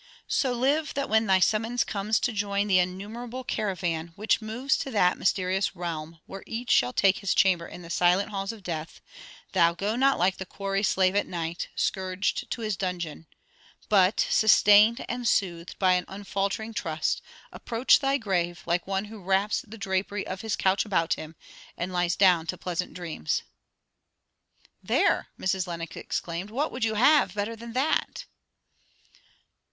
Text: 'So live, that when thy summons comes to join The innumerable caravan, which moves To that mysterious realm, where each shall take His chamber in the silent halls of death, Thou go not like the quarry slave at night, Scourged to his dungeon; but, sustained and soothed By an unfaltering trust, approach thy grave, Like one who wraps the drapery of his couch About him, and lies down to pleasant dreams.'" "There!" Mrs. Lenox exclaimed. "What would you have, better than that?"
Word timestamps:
'So 0.27 0.51
live, 0.51 0.95
that 0.95 1.09
when 1.11 1.27
thy 1.27 1.39
summons 1.39 1.83
comes 1.83 2.19
to 2.19 2.31
join 2.33 2.65
The 2.65 2.79
innumerable 2.79 3.43
caravan, 3.43 4.13
which 4.15 4.41
moves 4.41 4.75
To 4.77 4.89
that 4.89 5.15
mysterious 5.19 5.75
realm, 5.75 6.19
where 6.25 6.41
each 6.47 6.71
shall 6.71 6.91
take 6.91 7.19
His 7.19 7.35
chamber 7.35 7.67
in 7.67 7.83
the 7.83 7.91
silent 7.91 8.29
halls 8.29 8.51
of 8.51 8.63
death, 8.63 8.99
Thou 9.51 9.75
go 9.75 9.95
not 9.95 10.17
like 10.17 10.37
the 10.37 10.45
quarry 10.47 10.81
slave 10.81 11.15
at 11.15 11.27
night, 11.27 11.67
Scourged 11.75 12.49
to 12.49 12.61
his 12.61 12.75
dungeon; 12.75 13.27
but, 13.89 14.19
sustained 14.27 15.05
and 15.07 15.27
soothed 15.27 15.77
By 15.77 15.93
an 15.93 16.05
unfaltering 16.07 16.73
trust, 16.73 17.21
approach 17.51 17.99
thy 17.99 18.17
grave, 18.17 18.63
Like 18.65 18.87
one 18.87 19.05
who 19.05 19.19
wraps 19.21 19.61
the 19.61 19.77
drapery 19.77 20.25
of 20.25 20.41
his 20.41 20.55
couch 20.55 20.83
About 20.83 21.13
him, 21.13 21.35
and 21.77 21.93
lies 21.93 22.15
down 22.15 22.47
to 22.47 22.57
pleasant 22.57 22.95
dreams.'" 22.95 23.43
"There!" 24.81 25.27
Mrs. 25.39 25.67
Lenox 25.67 25.95
exclaimed. 25.95 26.49
"What 26.49 26.71
would 26.71 26.83
you 26.83 26.95
have, 26.95 27.35
better 27.35 27.55
than 27.55 27.73
that?" 27.73 28.25